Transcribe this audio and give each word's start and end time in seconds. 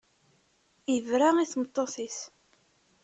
Yebra 0.93 1.29
i 1.43 1.45
tmeṭṭut-is. 1.51 2.19